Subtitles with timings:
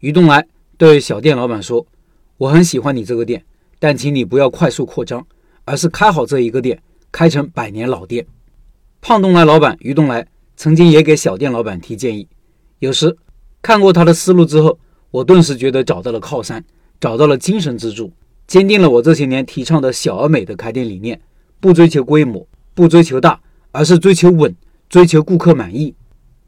[0.00, 0.46] 于东来
[0.76, 1.86] 对小店老板说
[2.36, 3.44] ：“我很喜欢你这个店，
[3.78, 5.26] 但请你不要快速扩张，
[5.64, 8.26] 而是开好这一个店，开成百年老店。”
[9.02, 10.26] 胖东来老板于东来
[10.56, 12.26] 曾经也给小店老板提建议，
[12.78, 13.16] 有时
[13.62, 14.78] 看过他的思路之后，
[15.10, 16.64] 我顿时觉得找到了靠山，
[16.98, 18.12] 找到了精神支柱，
[18.46, 21.20] 坚定了我这些年提倡的小而美的开店理念：
[21.60, 23.40] 不追求规模，不追求大，
[23.70, 24.54] 而是追求稳，
[24.88, 25.94] 追求顾客满意。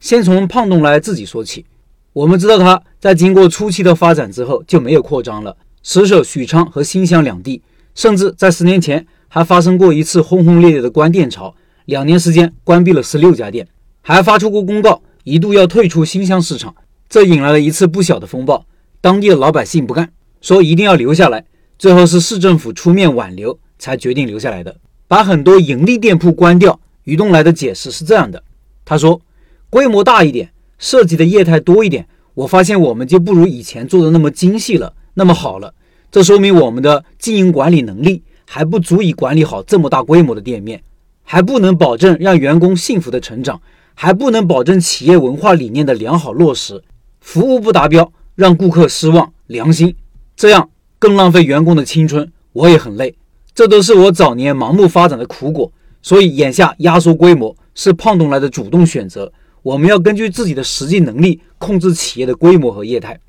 [0.00, 1.66] 先从胖东来自己说起。
[2.12, 7.60] 我们知道他在经过初期的发展之后就没有扩张了，死守许昌和新乡两地，
[7.96, 11.52] 甚至在十年前还发生过一次轰轰烈烈的关店潮，
[11.86, 13.66] 两年时间关闭了十六家店，
[14.02, 16.72] 还发出过公告，一度要退出新乡市场，
[17.08, 18.64] 这引来了一次不小的风暴。
[19.00, 20.08] 当地的老百姓不干，
[20.40, 21.44] 说一定要留下来，
[21.76, 24.76] 最后是市政府出面挽留，才决定留下来的，
[25.08, 26.78] 把很多盈利店铺关掉。
[27.02, 28.44] 于东来的解释是这样的，
[28.84, 29.20] 他说
[29.68, 35.74] ：“规模大一点。”涉及的业态多一点，我发现我们就不如以前做的那么精细了，那么好了。
[36.10, 40.82] 这说明我们的经营管理能力还不足以管理好这么大规模的店面，
[41.22, 43.60] 还不能保证让员工幸福的成长，
[43.94, 46.82] 还不能保证企业文化理念的良好落实。
[47.20, 49.94] 服务不达标，让顾客失望，良心，
[50.36, 53.14] 这样更浪费员工的青春，我也很累。
[53.54, 55.70] 这都是我早年盲目发展的苦果。
[56.04, 59.32] 所以眼下压缩规模是胖东来的主动选择。
[59.62, 63.20] 我们要根据自己的实际能力控制企业的规模和业态。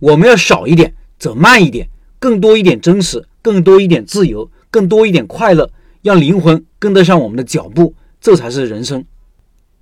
[0.00, 5.70] 我们要少一点，走慢一点，更多一点真实，更多一点自由，更多一点快乐，
[6.02, 9.04] 让灵魂跟得上我们的脚步，这才是人生。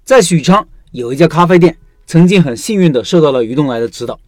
[0.04, 4.20] 在许昌有一家咖啡店，曾经很幸运的受到了于东来的指导。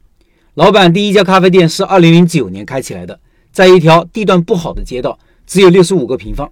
[0.54, 3.20] 老板第一家咖啡店是二零零九年开起来的，
[3.52, 6.50] 在一条地段不好的街道，只有六十五个平方，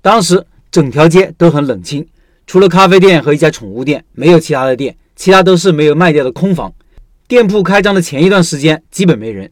[0.00, 2.06] 当时整条街都很冷清。
[2.46, 6.72] 除了咖啡店和一家宠物店，没有其他的店，其他都是没有卖掉的空房。
[7.28, 9.50] 店铺开张的前一段时间基本没人。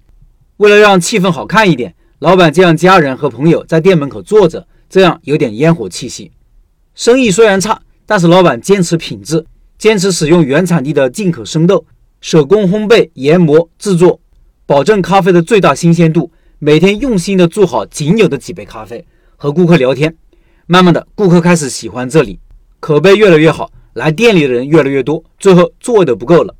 [0.59, 6.31] 为了让气氛好看一点，老板就让家人和朋友在店门口坐着，这样有点烟火气息。
[6.95, 9.47] 生意虽然差，但是老板坚持品质，
[9.79, 11.87] 坚持使用原产地的进口生豆，
[12.21, 14.21] 手工烘焙、研磨、制作，
[14.67, 16.31] 保证咖啡的最大新鲜度。
[16.59, 19.07] 每天用心的做好仅有的几杯咖啡，
[19.37, 20.15] 和顾客聊天。
[20.67, 22.39] 慢慢的，顾客开始喜欢这里。
[22.81, 26.55] 口碑越来越好，来店里的人越来越多，最后座位都不够了。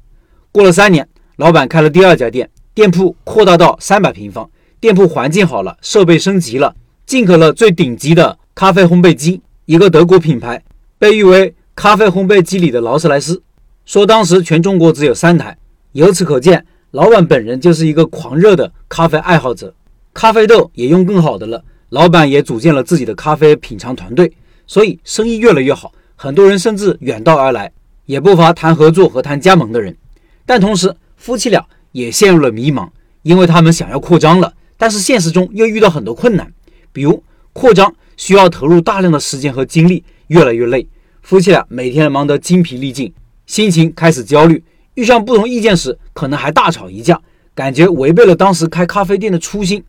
[0.53, 10.63] 过了三年，老板开了第二家店，店铺扩大到三百平方，店铺环境好了，设备升级了，进口了最顶级的咖啡烘焙机，一个德国品牌，
[10.99, 13.43] 被誉为咖啡烘焙机里的劳斯莱斯，
[13.87, 15.57] 说当时全中国只有三台。
[15.93, 19.75] 由此可见，老板本人就是一个狂热的咖啡爱好者，
[20.13, 21.65] 咖啡豆也用更好的了。
[21.89, 24.31] 老板也组建了自己的咖啡品尝团队，
[24.67, 25.91] 所以生意越来越好。
[26.23, 27.73] 很多人甚至远道而来，
[28.05, 29.97] 也不乏谈合作和谈加盟的人。
[30.45, 32.91] 但同时，夫妻俩也陷入了迷茫，
[33.23, 36.53] 因为他们想要扩张了，但是现实中又遇到很多困难，
[36.93, 40.87] 比如扩张需要投入大量的时间和精力，越来越累。
[41.23, 43.11] 夫妻俩每天忙得精疲力尽，
[43.47, 44.63] 心情开始焦虑。
[44.97, 47.19] 遇上不同意见时，可能还大吵一架，
[47.55, 49.83] 感觉违背了当时开咖啡店的初心。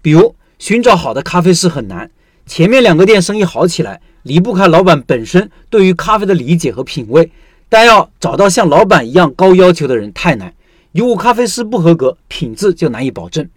[0.00, 2.10] 比如，寻找好的咖啡师很难。
[2.46, 4.00] 前面两个店生意好起来。
[4.26, 7.30] 离不开老板本身对于咖啡的理解和品味，
[7.68, 10.52] 但要找到像老板一样高要求的人太难。
[10.90, 13.48] 如果咖啡师不合格，品质就难以保证。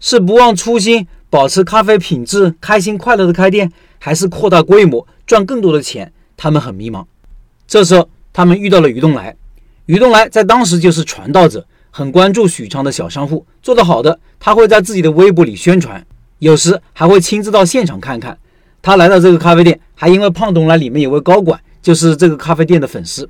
[0.00, 6.12] 是不忘初心，保持咖啡品质，开心快乐的开店，还是扩大规模，赚更多的钱？
[6.36, 7.04] 他们很迷茫。
[7.68, 9.36] 这时候，他们遇到了于东来。
[9.86, 16.04] 于东来在当时就是传道者，很关注许昌的小商户，做得好的，他会在自己的微博里宣传，
[16.40, 18.36] 有时还会亲自到现场看看。
[18.82, 23.28] 他来到这个咖啡店，还因为胖东来里面有位高管，就是这个咖啡店的粉丝。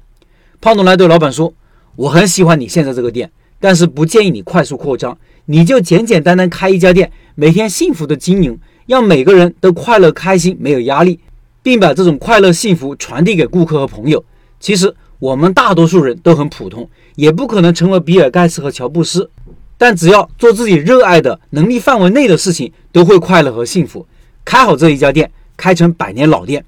[0.60, 1.54] 胖东来对老板说
[1.94, 11.20] ：“我很喜欢你现在这个店，但是不建议你快速扩张，你就简简单单开一家店，每天幸福的经营，让每个人都快乐开心，没有压力，
[11.62, 14.24] 并把这种快乐幸福传递给顾客和朋友。
[14.58, 19.30] 其实我们大多数人都很普通，也不可能成为比尔盖茨和乔布斯，
[19.78, 24.04] 但只要做自己热爱的能力范围内的事情，都会快乐和幸福。
[24.44, 26.64] 开好这一家店。”开成百年老店，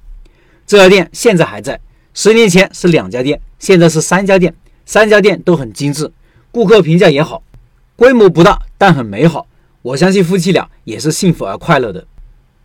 [0.66, 1.80] 这家店现在还在。
[2.14, 4.54] 十年前是两家店，现在是三家店，
[4.84, 6.10] 三家店都很精致，
[6.50, 7.42] 顾客评价也好。
[7.94, 9.46] 规模不大，但很美好。
[9.82, 12.04] 我相信夫妻俩也是幸福而快乐的。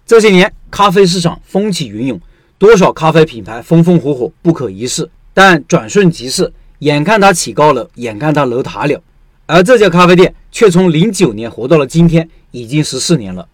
[0.06, 2.20] 这些年，咖啡市场风起云涌，
[2.58, 5.10] 多少咖啡品牌风风火火，不可一世。
[5.34, 9.02] 但转瞬即逝，眼看它起高楼，眼看它楼塌了。
[9.46, 13.48] 而这家咖啡店却从零九年活到了今天，已经十四年了。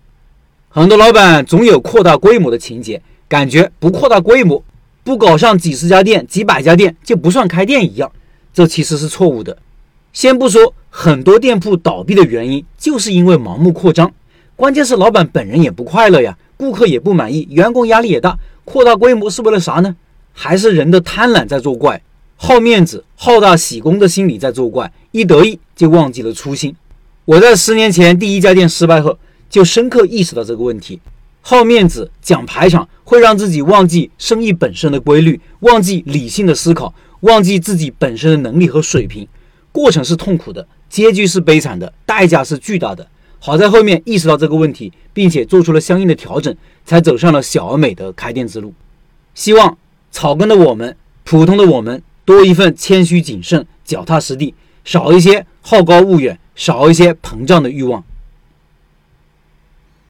[0.72, 4.64] 很多老板总有扩大规模的情节，感觉不扩大规模，
[5.04, 8.12] 不搞上几十家店、几百家店就不算开店一样，
[8.54, 9.58] 这其实是错误的。
[10.14, 14.12] 先不说很多店铺倒闭的原因，就是因为盲目扩张，
[14.56, 18.38] 关键是老板本人也不快乐呀，顾客也不满意，员工压力也大。
[18.64, 19.96] 扩大规模是为了啥呢？
[20.34, 22.00] 还是人的贪婪在作怪，
[22.36, 26.76] 好面子、好大喜功的心理在作怪，一得意就忘记了初心。
[27.26, 29.18] 我在十年前第一家店失败后，
[29.50, 31.00] 就深刻意识到这个问题：
[31.42, 39.28] 好面子、讲排场，会让自己忘记生意本身的规律，忘记理性的思考，忘记自己本身的能力和水平。
[39.72, 43.08] 过程是痛苦的，结局是悲惨的，代价是巨大的。
[43.40, 46.56] 好在后面意识到这个问题，并且做出了相应的调整，
[46.86, 48.74] 才走上了小而美的开店之路。
[49.34, 49.78] 希望
[50.12, 54.54] 草根的我们、普通的我们，多一份谦虚谨慎、脚踏实地，
[54.84, 58.04] 少一些好高骛远，少一些膨胀的欲望。